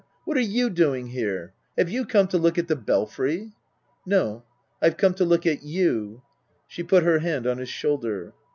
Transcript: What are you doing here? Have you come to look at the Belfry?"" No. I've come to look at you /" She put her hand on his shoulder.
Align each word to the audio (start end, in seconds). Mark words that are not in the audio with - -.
What 0.25 0.35
are 0.35 0.39
you 0.39 0.71
doing 0.71 1.09
here? 1.09 1.53
Have 1.77 1.87
you 1.87 2.05
come 2.07 2.25
to 2.29 2.39
look 2.39 2.57
at 2.57 2.67
the 2.67 2.75
Belfry?"" 2.75 3.51
No. 4.07 4.43
I've 4.81 4.97
come 4.97 5.13
to 5.13 5.23
look 5.25 5.45
at 5.45 5.61
you 5.61 6.23
/" 6.43 6.49
She 6.67 6.81
put 6.81 7.03
her 7.03 7.19
hand 7.19 7.45
on 7.45 7.59
his 7.59 7.69
shoulder. 7.69 8.33